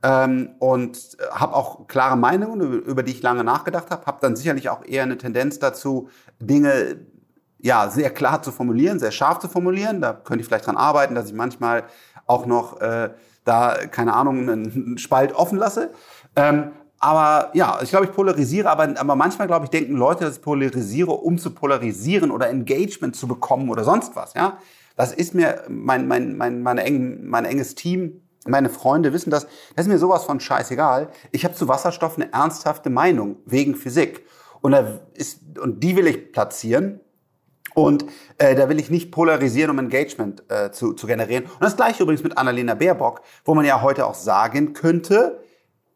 [0.07, 4.07] ähm, und habe auch klare Meinungen, über die ich lange nachgedacht habe.
[4.07, 6.99] Habe dann sicherlich auch eher eine Tendenz dazu, Dinge
[7.59, 10.01] ja sehr klar zu formulieren, sehr scharf zu formulieren.
[10.01, 11.85] Da könnte ich vielleicht dran arbeiten, dass ich manchmal
[12.27, 13.11] auch noch äh,
[13.45, 15.91] da keine Ahnung einen Spalt offen lasse.
[16.37, 20.37] Ähm, aber ja, ich glaube, ich polarisiere, aber, aber manchmal, glaube ich, denken Leute, dass
[20.37, 24.35] ich polarisiere, um zu polarisieren oder Engagement zu bekommen oder sonst was.
[24.35, 24.59] Ja,
[24.95, 29.47] Das ist mir, mein, mein, mein, meine eng, mein enges Team, meine Freunde wissen das,
[29.75, 31.09] das ist mir sowas von scheißegal.
[31.33, 34.27] Ich habe zu Wasserstoff eine ernsthafte Meinung wegen Physik.
[34.61, 37.01] Und, da ist, und die will ich platzieren.
[37.75, 38.07] Und
[38.39, 41.45] äh, da will ich nicht polarisieren, um Engagement äh, zu, zu generieren.
[41.45, 45.41] Und das gleiche übrigens mit Annalena Baerbock, wo man ja heute auch sagen könnte,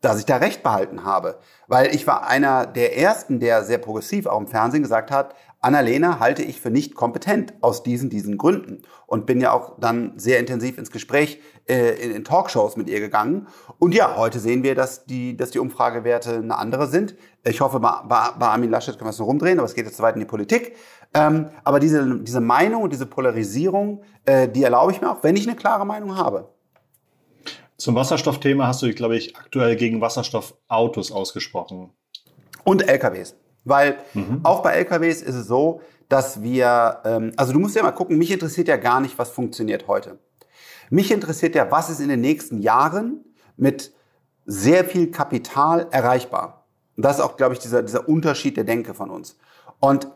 [0.02, 1.38] dass ich da recht behalten habe.
[1.68, 6.20] Weil ich war einer der ersten, der sehr progressiv auch im Fernsehen gesagt hat, Annalena
[6.20, 8.82] halte ich für nicht kompetent aus diesen, diesen Gründen.
[9.06, 12.98] Und bin ja auch dann sehr intensiv ins Gespräch äh, in, in, Talkshows mit ihr
[12.98, 13.46] gegangen.
[13.78, 17.14] Und ja, heute sehen wir, dass die, dass die Umfragewerte eine andere sind.
[17.44, 19.96] Ich hoffe, bei, bei, Armin Laschet können wir es noch rumdrehen, aber es geht jetzt
[19.96, 20.76] zu weit in die Politik.
[21.14, 25.36] Ähm, aber diese, diese Meinung und diese Polarisierung, äh, die erlaube ich mir auch, wenn
[25.36, 26.48] ich eine klare Meinung habe.
[27.76, 31.90] Zum Wasserstoffthema hast du dich, glaube ich, aktuell gegen Wasserstoffautos ausgesprochen.
[32.64, 33.36] Und LKWs.
[33.64, 34.40] Weil mhm.
[34.42, 38.18] auch bei LKWs ist es so, dass wir, ähm, also du musst ja mal gucken,
[38.18, 40.18] mich interessiert ja gar nicht, was funktioniert heute.
[40.90, 43.24] Mich interessiert ja, was ist in den nächsten Jahren
[43.56, 43.92] mit
[44.44, 46.66] sehr viel Kapital erreichbar.
[46.96, 49.38] Und das ist auch, glaube ich, dieser, dieser Unterschied der Denke von uns.
[49.78, 50.08] Und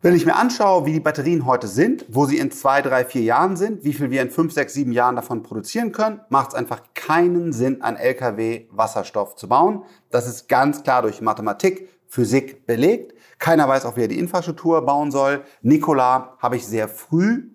[0.00, 3.22] wenn ich mir anschaue, wie die Batterien heute sind, wo sie in zwei, drei, vier
[3.22, 6.54] Jahren sind, wie viel wir in fünf, sechs, sieben Jahren davon produzieren können, macht es
[6.54, 9.84] einfach keinen Sinn, ein LKW Wasserstoff zu bauen.
[10.10, 13.14] Das ist ganz klar durch Mathematik, Physik belegt.
[13.38, 15.42] Keiner weiß auch, wie er die Infrastruktur bauen soll.
[15.62, 17.50] Nikola habe ich sehr früh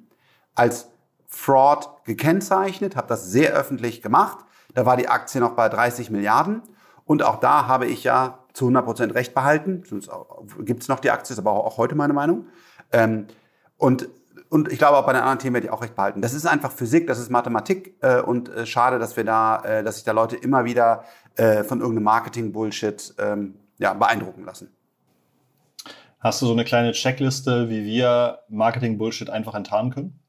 [0.55, 0.92] als
[1.33, 4.45] Fraud gekennzeichnet, habe das sehr öffentlich gemacht.
[4.75, 6.61] Da war die Aktie noch bei 30 Milliarden.
[7.05, 9.83] Und auch da habe ich ja zu 100 Prozent recht behalten.
[9.85, 10.09] Sonst
[10.59, 12.45] gibt es noch die Aktie, ist aber auch heute meine Meinung.
[12.91, 13.25] Ähm,
[13.77, 14.07] und,
[14.49, 16.21] und ich glaube, auch bei den anderen Themen werde ich auch recht behalten.
[16.21, 19.83] Das ist einfach Physik, das ist Mathematik äh, und äh, schade, dass wir da, äh,
[19.83, 21.03] dass sich da Leute immer wieder
[21.35, 24.71] äh, von irgendeinem Marketing-Bullshit ähm, ja, beeindrucken lassen.
[26.19, 30.22] Hast du so eine kleine Checkliste, wie wir Marketing-Bullshit einfach enttarnen können?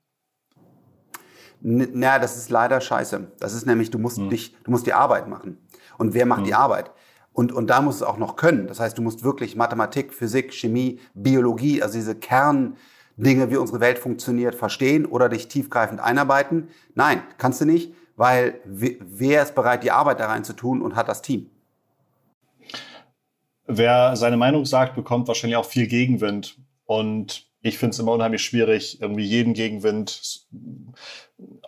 [1.66, 3.33] Na, das ist leider scheiße.
[3.40, 4.29] Das ist nämlich, du musst, hm.
[4.29, 5.57] dich, du musst die Arbeit machen.
[5.96, 6.46] Und wer macht hm.
[6.46, 6.90] die Arbeit?
[7.33, 8.66] Und, und da musst du auch noch können.
[8.66, 13.98] Das heißt, du musst wirklich Mathematik, Physik, Chemie, Biologie, also diese Kerndinge, wie unsere Welt
[13.98, 16.68] funktioniert, verstehen oder dich tiefgreifend einarbeiten.
[16.94, 20.96] Nein, kannst du nicht, weil wer ist bereit, die Arbeit da rein zu tun und
[20.96, 21.48] hat das Team?
[23.66, 26.59] Wer seine Meinung sagt, bekommt wahrscheinlich auch viel Gegenwind.
[26.85, 30.46] Und ich finde es immer unheimlich schwierig, irgendwie jeden Gegenwind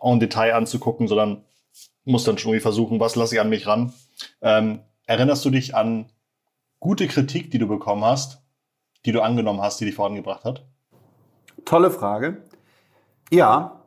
[0.01, 1.45] en Detail anzugucken, sondern
[2.05, 3.93] muss dann schon irgendwie versuchen, was lasse ich an mich ran.
[4.41, 6.11] Ähm, Erinnerst du dich an
[6.81, 8.43] gute Kritik, die du bekommen hast,
[9.05, 10.67] die du angenommen hast, die dich vorangebracht hat?
[11.65, 12.43] Tolle Frage.
[13.31, 13.85] Ja,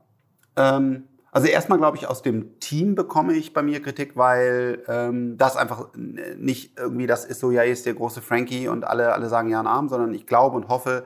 [0.56, 5.38] ähm, also erstmal glaube ich, aus dem Team bekomme ich bei mir Kritik, weil ähm,
[5.38, 9.28] das einfach nicht irgendwie das ist so, ja, ist der große Frankie und alle, alle
[9.28, 11.06] sagen ja einen Arm, sondern ich glaube und hoffe,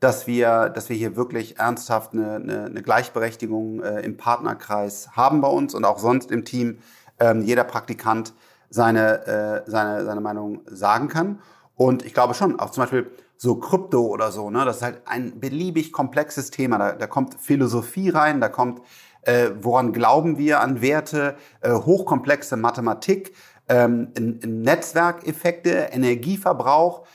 [0.00, 5.40] dass wir, dass wir hier wirklich ernsthaft eine, eine, eine Gleichberechtigung äh, im Partnerkreis haben
[5.40, 6.78] bei uns und auch sonst im Team.
[7.18, 8.32] Ähm, jeder Praktikant
[8.70, 11.40] seine, äh, seine, seine Meinung sagen kann.
[11.74, 15.02] Und ich glaube schon, auch zum Beispiel so Krypto oder so, ne, das ist halt
[15.06, 16.78] ein beliebig komplexes Thema.
[16.78, 18.82] Da, da kommt Philosophie rein, da kommt,
[19.22, 23.34] äh, woran glauben wir an Werte, äh, hochkomplexe Mathematik,
[23.68, 27.06] ähm, Netzwerkeffekte, Energieverbrauch.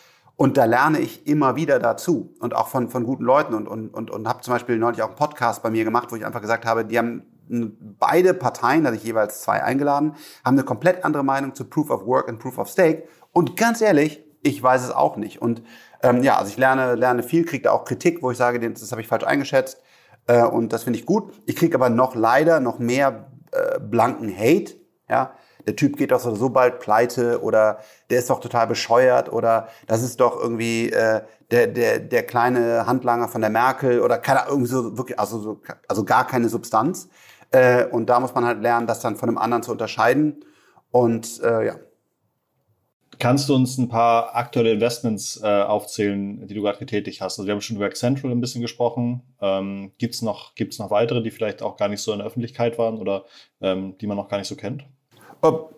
[0.44, 3.94] Und da lerne ich immer wieder dazu und auch von, von guten Leuten und, und,
[3.94, 6.42] und, und habe zum Beispiel neulich auch einen Podcast bei mir gemacht, wo ich einfach
[6.42, 7.24] gesagt habe, die haben
[7.98, 11.90] beide Parteien, da hatte ich jeweils zwei eingeladen, haben eine komplett andere Meinung zu Proof
[11.90, 13.04] of Work und Proof of Stake.
[13.32, 15.42] Und ganz ehrlich, ich weiß es auch nicht.
[15.42, 15.64] Und
[16.02, 18.92] ähm, ja, also ich lerne, lerne viel, kriege da auch Kritik, wo ich sage, das
[18.92, 19.82] habe ich falsch eingeschätzt.
[20.28, 21.32] Äh, und das finde ich gut.
[21.46, 24.74] Ich kriege aber noch leider noch mehr äh, blanken Hate.
[25.10, 29.67] Ja, der Typ geht doch so bald pleite oder der ist doch total bescheuert oder
[29.88, 31.21] das ist doch irgendwie äh,
[31.52, 35.62] der, der, der kleine Handlanger von der Merkel oder keine irgendwie so wirklich, also, so,
[35.88, 37.10] also gar keine Substanz.
[37.52, 40.43] Äh, und da muss man halt lernen, das dann von einem anderen zu unterscheiden.
[40.91, 41.76] Und äh, ja.
[43.19, 47.38] Kannst du uns ein paar aktuelle Investments äh, aufzählen, die du gerade getätigt hast?
[47.38, 49.21] Also wir haben schon über Accentral ein bisschen gesprochen.
[49.39, 52.28] Ähm, Gibt es noch, gibt's noch weitere, die vielleicht auch gar nicht so in der
[52.28, 53.26] Öffentlichkeit waren oder
[53.62, 54.84] ähm, die man noch gar nicht so kennt?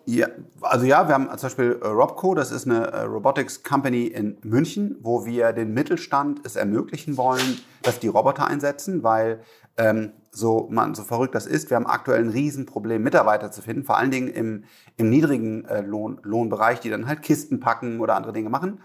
[0.08, 0.28] Ja,
[0.62, 4.38] also ja, wir haben zum Beispiel äh, Robco, das ist eine äh, Robotics Company in
[4.44, 9.42] München, wo wir den Mittelstand es ermöglichen wollen, dass die Roboter einsetzen, weil
[9.78, 13.84] ähm, so man so verrückt das ist, wir haben aktuell ein Riesenproblem, Mitarbeiter zu finden,
[13.84, 14.66] vor allen Dingen im,
[14.98, 18.82] im niedrigen äh, Lohn, Lohnbereich, die dann halt Kisten packen oder andere Dinge machen.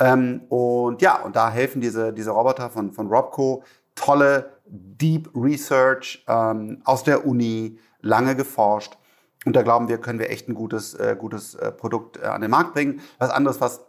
[0.00, 3.62] Ähm, und ja, und da helfen diese, diese Roboter von, von Robco,
[3.94, 8.98] tolle Deep Research ähm, aus der Uni, lange geforscht
[9.46, 12.40] und da glauben wir, können wir echt ein gutes, äh, gutes äh, Produkt äh, an
[12.40, 13.00] den Markt bringen.
[13.18, 13.80] Was anderes, was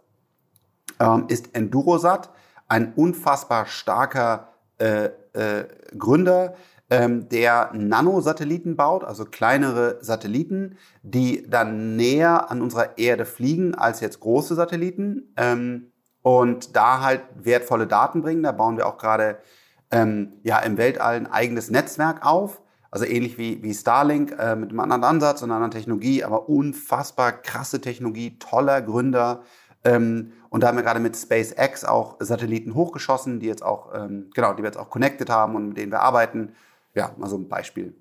[0.99, 2.29] ähm, ist Endurosat,
[2.67, 5.65] ein unfassbar starker äh, äh,
[5.97, 6.53] Gründer,
[6.91, 13.99] ähm, der Nanosatelliten baut, also kleinere Satelliten, die dann näher an unserer Erde fliegen als
[13.99, 15.91] jetzt große Satelliten ähm,
[16.21, 18.43] und da halt wertvolle Daten bringen.
[18.43, 19.39] Da bauen wir auch gerade
[19.89, 22.61] ähm, ja, im Weltall ein eigenes Netzwerk auf
[22.91, 26.50] also ähnlich wie, wie Starlink äh, mit einem anderen Ansatz und einer anderen Technologie, aber
[26.50, 29.41] unfassbar krasse Technologie, toller Gründer.
[29.84, 34.30] Ähm, und da haben wir gerade mit SpaceX auch Satelliten hochgeschossen, die jetzt auch, ähm,
[34.34, 36.54] genau, die wir jetzt auch connected haben und mit denen wir arbeiten.
[36.95, 37.93] Ja, mal so ein Beispiel.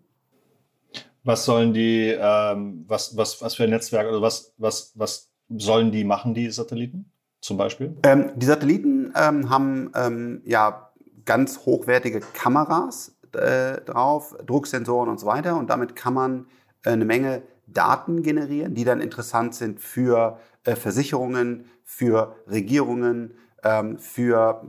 [1.25, 5.91] Was sollen die, ähm, was, was, was für ein Netzwerk, also was, was, was sollen
[5.91, 7.97] die machen, die Satelliten zum Beispiel?
[8.05, 10.93] Ähm, die Satelliten ähm, haben ähm, ja
[11.25, 15.57] ganz hochwertige Kameras, äh, drauf, Drucksensoren und so weiter.
[15.57, 16.47] Und damit kann man
[16.85, 23.99] äh, eine Menge Daten generieren, die dann interessant sind für äh, Versicherungen, für Regierungen, ähm,
[23.99, 24.63] für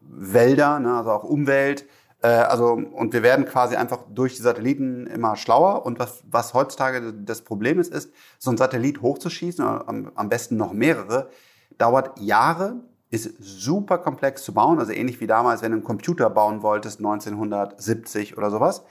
[0.00, 1.86] Wälder, ne, also auch Umwelt.
[2.22, 5.86] Äh, also, und wir werden quasi einfach durch die Satelliten immer schlauer.
[5.86, 10.56] Und was, was heutzutage das Problem ist, ist, so ein Satellit hochzuschießen, am, am besten
[10.56, 11.30] noch mehrere,
[11.78, 12.76] dauert Jahre
[13.12, 16.98] ist super komplex zu bauen, also ähnlich wie damals, wenn du einen Computer bauen wolltest,
[16.98, 18.84] 1970 oder sowas.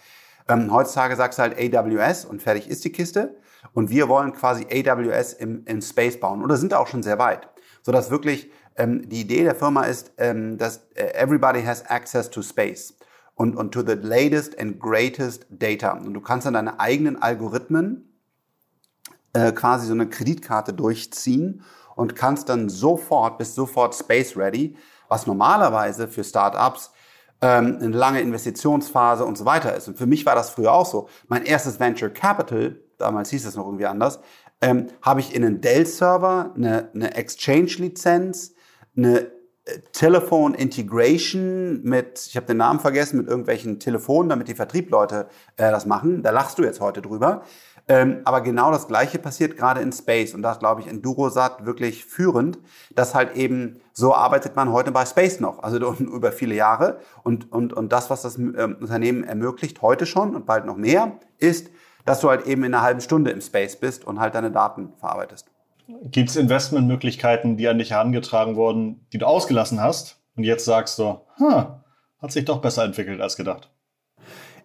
[0.48, 3.36] Ähm, heutzutage sagst du halt AWS und fertig ist die Kiste.
[3.74, 7.50] Und wir wollen quasi AWS im, im Space bauen oder sind auch schon sehr weit.
[7.82, 12.44] Sodass wirklich ähm, die Idee der Firma ist, ähm, dass äh, everybody has access to
[12.44, 12.96] space
[13.34, 15.94] und, und to the latest and greatest data.
[15.94, 18.08] Und du kannst dann deine eigenen Algorithmen
[19.34, 21.64] äh, quasi so eine Kreditkarte durchziehen
[22.02, 24.76] und kannst dann sofort, bist sofort space ready,
[25.08, 26.92] was normalerweise für Startups
[27.42, 29.88] ähm, eine lange Investitionsphase und so weiter ist.
[29.88, 31.10] Und für mich war das früher auch so.
[31.28, 34.20] Mein erstes Venture Capital, damals hieß es noch irgendwie anders,
[34.62, 38.56] ähm, habe ich in einen Dell-Server eine, eine Exchange-Lizenz,
[38.98, 39.28] eine
[39.66, 45.28] äh, Telephone Integration mit, ich habe den Namen vergessen, mit irgendwelchen Telefonen, damit die Vertriebleute
[45.56, 46.24] äh, das machen.
[46.24, 47.44] Da lachst du jetzt heute drüber.
[47.88, 52.06] Ähm, aber genau das Gleiche passiert gerade in Space und da glaube ich Endurosat wirklich
[52.06, 52.60] führend,
[52.96, 57.52] dass halt eben so arbeitet man heute bei Space noch, also über viele Jahre und,
[57.52, 61.70] und, und das, was das ähm, Unternehmen ermöglicht, heute schon und bald noch mehr, ist,
[62.06, 64.94] dass du halt eben in einer halben Stunde im Space bist und halt deine Daten
[64.98, 65.48] verarbeitest.
[66.06, 70.98] Gibt es Investmentmöglichkeiten, die an dich herangetragen wurden, die du ausgelassen hast und jetzt sagst
[71.00, 71.66] du, hm,
[72.22, 73.70] hat sich doch besser entwickelt als gedacht?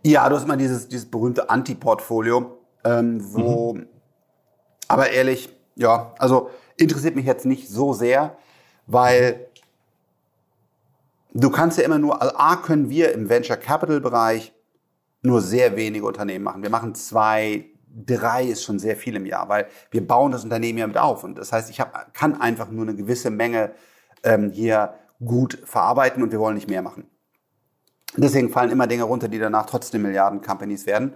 [0.05, 2.56] Ja, du hast immer dieses, dieses berühmte Anti-Portfolio
[2.87, 3.89] ähm, wo, mhm.
[4.89, 8.37] aber ehrlich, ja, also interessiert mich jetzt nicht so sehr,
[8.87, 9.49] weil
[11.35, 14.55] du kannst ja immer nur, also A können wir im Venture Capital Bereich
[15.23, 16.63] nur sehr wenige Unternehmen machen.
[16.63, 20.79] Wir machen zwei, drei ist schon sehr viel im Jahr, weil wir bauen das Unternehmen
[20.79, 21.25] ja mit auf.
[21.25, 23.73] Und das heißt, ich hab, kann einfach nur eine gewisse Menge
[24.23, 24.95] ähm, hier
[25.25, 27.09] gut verarbeiten und wir wollen nicht mehr machen.
[28.17, 31.15] Deswegen fallen immer Dinge runter, die danach trotzdem Milliarden-Companies werden.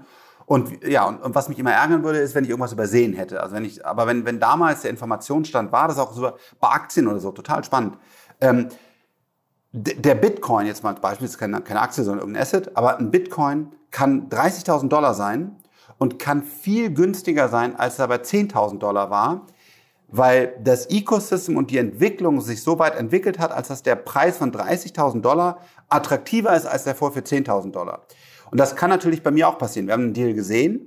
[0.51, 3.41] Und ja, und, und, was mich immer ärgern würde, ist, wenn ich irgendwas übersehen hätte.
[3.41, 7.07] Also wenn ich, aber wenn, wenn damals der Informationsstand war, das auch so bei Aktien
[7.07, 7.97] oder so, total spannend.
[8.41, 8.67] Ähm,
[9.71, 13.13] der Bitcoin, jetzt mal als Beispiel, ist keine, keine Aktie, sondern irgendein Asset, aber ein
[13.13, 15.55] Bitcoin kann 30.000 Dollar sein
[15.99, 19.47] und kann viel günstiger sein, als er bei 10.000 Dollar war,
[20.09, 24.39] weil das Ecosystem und die Entwicklung sich so weit entwickelt hat, als dass der Preis
[24.39, 28.01] von 30.000 Dollar attraktiver ist als der vor für 10.000 Dollar.
[28.51, 29.87] Und das kann natürlich bei mir auch passieren.
[29.87, 30.87] Wir haben einen Deal gesehen.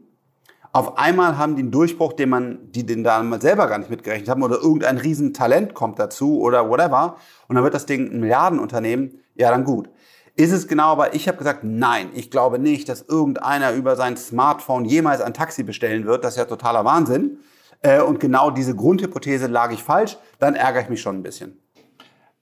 [0.71, 4.27] Auf einmal haben die einen Durchbruch, den man, die den damals selber gar nicht mitgerechnet
[4.27, 7.17] haben, oder irgendein Riesentalent kommt dazu oder whatever.
[7.47, 9.19] Und dann wird das Ding ein Milliardenunternehmen.
[9.35, 9.89] Ja, dann gut.
[10.35, 14.17] Ist es genau, aber ich habe gesagt, nein, ich glaube nicht, dass irgendeiner über sein
[14.17, 16.23] Smartphone jemals ein Taxi bestellen wird.
[16.23, 17.37] Das ist ja totaler Wahnsinn.
[17.81, 20.17] Äh, und genau diese Grundhypothese lag ich falsch.
[20.39, 21.59] Dann ärgere ich mich schon ein bisschen.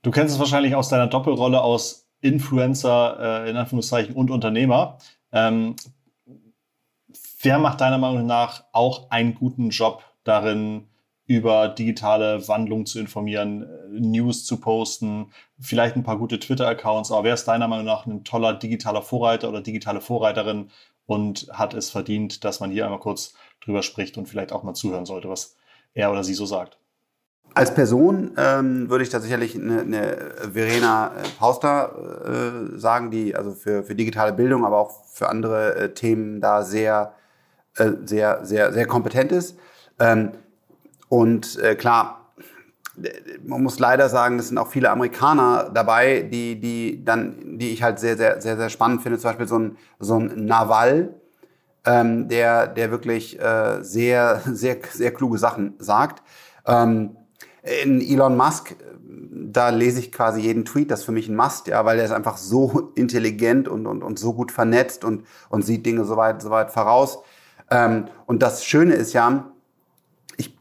[0.03, 4.97] Du kennst es wahrscheinlich aus deiner Doppelrolle aus Influencer äh, in Anführungszeichen und Unternehmer.
[5.31, 5.75] Ähm,
[7.41, 10.87] wer macht deiner Meinung nach auch einen guten Job darin,
[11.25, 17.11] über digitale Wandlung zu informieren, äh, News zu posten, vielleicht ein paar gute Twitter-Accounts.
[17.11, 20.71] Aber wer ist deiner Meinung nach ein toller digitaler Vorreiter oder digitale Vorreiterin
[21.05, 24.73] und hat es verdient, dass man hier einmal kurz drüber spricht und vielleicht auch mal
[24.73, 25.55] zuhören sollte, was
[25.93, 26.80] er oder sie so sagt?
[27.53, 30.17] Als Person ähm, würde ich da sicherlich eine, eine
[30.53, 35.75] Verena äh, Pauster äh, sagen, die also für, für digitale Bildung, aber auch für andere
[35.75, 37.13] äh, Themen da sehr,
[37.75, 39.57] äh, sehr, sehr, sehr kompetent ist.
[39.99, 40.31] Ähm,
[41.09, 42.31] und äh, klar,
[43.43, 47.83] man muss leider sagen, es sind auch viele Amerikaner dabei, die, die dann, die ich
[47.83, 49.19] halt sehr, sehr, sehr, sehr spannend finde.
[49.19, 51.15] Zum Beispiel so ein, so ein Naval,
[51.85, 56.23] ähm, der, der wirklich äh, sehr, sehr, sehr kluge Sachen sagt.
[56.65, 57.17] Ähm,
[57.63, 58.75] in Elon Musk,
[59.51, 62.05] da lese ich quasi jeden Tweet, das ist für mich ein Must, ja, weil er
[62.05, 66.17] ist einfach so intelligent und, und, und so gut vernetzt und, und sieht Dinge so
[66.17, 67.19] weit, so weit voraus.
[67.69, 69.51] Ähm, und das Schöne ist ja,
[70.37, 70.55] ich,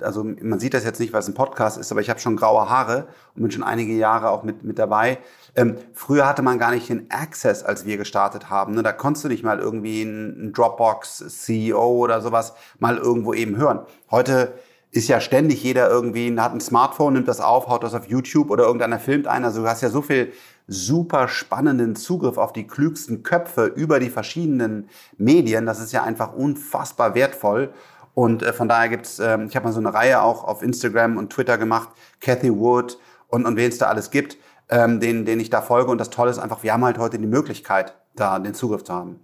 [0.00, 2.36] also man sieht das jetzt nicht, weil es ein Podcast ist, aber ich habe schon
[2.36, 5.18] graue Haare und bin schon einige Jahre auch mit, mit dabei.
[5.54, 8.74] Ähm, früher hatte man gar nicht den Access, als wir gestartet haben.
[8.74, 8.82] Ne?
[8.82, 13.80] Da konntest du nicht mal irgendwie einen Dropbox CEO oder sowas mal irgendwo eben hören.
[14.10, 14.54] Heute
[14.96, 18.50] ist ja ständig jeder irgendwie, hat ein Smartphone, nimmt das auf, haut das auf YouTube
[18.50, 19.44] oder irgendeiner filmt einen.
[19.44, 20.32] Also du hast ja so viel
[20.68, 25.66] super spannenden Zugriff auf die klügsten Köpfe über die verschiedenen Medien.
[25.66, 27.72] Das ist ja einfach unfassbar wertvoll.
[28.14, 31.18] Und äh, von daher gibt's, äh, ich habe mal so eine Reihe auch auf Instagram
[31.18, 34.38] und Twitter gemacht, Cathy Wood und, und wen es da alles gibt,
[34.70, 35.90] ähm, den, den ich da folge.
[35.90, 38.94] Und das Tolle ist einfach, wir haben halt heute die Möglichkeit, da den Zugriff zu
[38.94, 39.20] haben.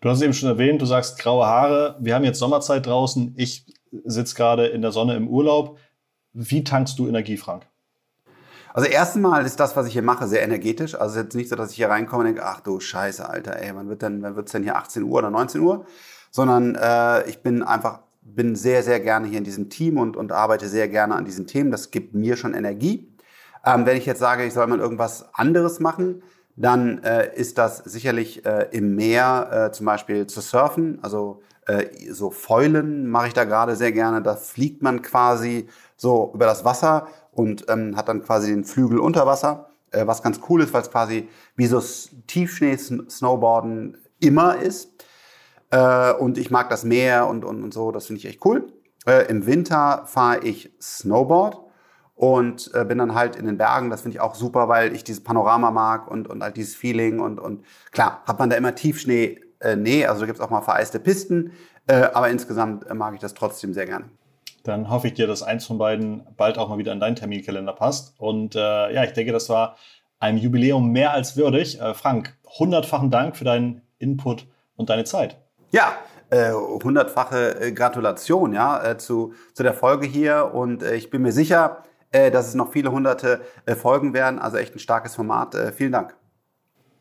[0.00, 1.96] Du hast es eben schon erwähnt, du sagst graue Haare.
[1.98, 3.34] Wir haben jetzt Sommerzeit draußen.
[3.36, 3.64] Ich
[4.04, 5.78] sitze gerade in der Sonne im Urlaub.
[6.32, 7.66] Wie tankst du Energie, Frank?
[8.74, 10.94] Also erstmal ist das, was ich hier mache, sehr energetisch.
[10.94, 13.74] Also jetzt nicht so, dass ich hier reinkomme und denke, ach du Scheiße, Alter, ey,
[13.74, 15.86] wann wird denn, wann wird's denn hier 18 Uhr oder 19 Uhr?
[16.30, 20.32] Sondern äh, ich bin einfach, bin sehr, sehr gerne hier in diesem Team und, und
[20.32, 21.70] arbeite sehr gerne an diesen Themen.
[21.70, 23.12] Das gibt mir schon Energie.
[23.64, 26.22] Ähm, wenn ich jetzt sage, ich soll mal irgendwas anderes machen,
[26.54, 30.98] dann äh, ist das sicherlich äh, im Meer äh, zum Beispiel zu surfen.
[31.02, 31.40] Also
[32.10, 34.22] so Fäulen mache ich da gerade sehr gerne.
[34.22, 38.98] Da fliegt man quasi so über das Wasser und ähm, hat dann quasi den Flügel
[38.98, 41.80] unter Wasser, äh, was ganz cool ist, weil es quasi wie so
[42.26, 44.90] Tiefschnee-Snowboarden immer ist.
[45.70, 48.72] Äh, und ich mag das Meer und, und, und so, das finde ich echt cool.
[49.06, 51.60] Äh, Im Winter fahre ich Snowboard
[52.14, 53.90] und äh, bin dann halt in den Bergen.
[53.90, 57.20] Das finde ich auch super, weil ich dieses Panorama mag und, und halt dieses Feeling
[57.20, 60.50] und, und klar, hat man da immer Tiefschnee äh, nee, also da gibt es auch
[60.50, 61.52] mal vereiste Pisten,
[61.86, 64.06] äh, aber insgesamt äh, mag ich das trotzdem sehr gerne.
[64.64, 67.72] Dann hoffe ich dir, dass eins von beiden bald auch mal wieder in deinen Terminkalender
[67.72, 68.14] passt.
[68.18, 69.76] Und äh, ja, ich denke, das war
[70.18, 71.80] einem Jubiläum mehr als würdig.
[71.80, 75.38] Äh, Frank, hundertfachen Dank für deinen Input und deine Zeit.
[75.70, 75.92] Ja,
[76.30, 80.52] äh, hundertfache Gratulation ja, zu, zu der Folge hier.
[80.52, 83.40] Und ich bin mir sicher, dass es noch viele hunderte
[83.76, 84.38] Folgen werden.
[84.38, 85.54] Also echt ein starkes Format.
[85.74, 86.16] Vielen Dank.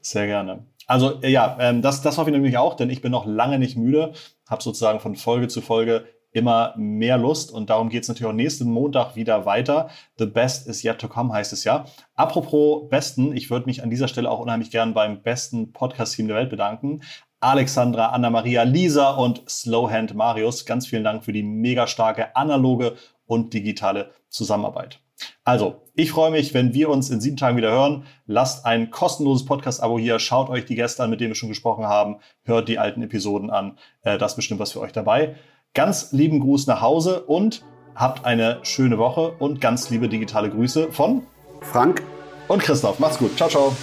[0.01, 0.65] Sehr gerne.
[0.88, 3.60] Also äh, ja, ähm, das, das hoffe ich nämlich auch, denn ich bin noch lange
[3.60, 4.13] nicht müde,
[4.50, 8.36] habe sozusagen von Folge zu Folge immer mehr Lust und darum geht es natürlich auch
[8.36, 9.89] nächsten Montag wieder weiter.
[10.17, 11.86] The best is yet to come heißt es ja.
[12.15, 16.38] Apropos Besten, ich würde mich an dieser Stelle auch unheimlich gern beim besten Podcast-Team der
[16.38, 17.02] Welt bedanken.
[17.39, 20.65] Alexandra, Anna-Maria, Lisa und Slowhand Marius.
[20.65, 22.95] Ganz vielen Dank für die mega starke analoge
[23.26, 25.02] und digitale Zusammenarbeit.
[25.43, 28.06] Also, ich freue mich, wenn wir uns in sieben Tagen wieder hören.
[28.25, 31.86] Lasst ein kostenloses Podcast-Abo hier, schaut euch die Gäste an, mit denen wir schon gesprochen
[31.86, 33.77] haben, hört die alten Episoden an.
[34.03, 35.36] Äh, das ist bestimmt was für euch dabei.
[35.73, 37.63] Ganz lieben Gruß nach Hause und
[37.95, 41.23] habt eine schöne Woche und ganz liebe digitale Grüße von
[41.62, 42.03] Frank
[42.47, 42.99] und Christoph.
[42.99, 43.36] Macht's gut.
[43.36, 43.75] Ciao, ciao.